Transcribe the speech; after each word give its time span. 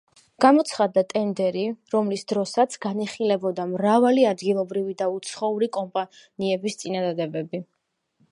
გამოცხადდა 0.43 1.01
ტენდერი, 1.11 1.65
რომლის 1.95 2.23
დროსაც 2.31 2.77
განიხილებოდა 2.85 3.67
მრავალი 3.75 4.25
ადგილობრივი 4.31 4.97
და 5.03 5.09
უცხოური 5.17 5.71
კომპანიების 5.79 6.81
წინადადებები. 6.83 7.63